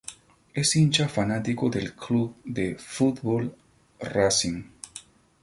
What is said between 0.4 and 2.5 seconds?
Es hincha fanático del club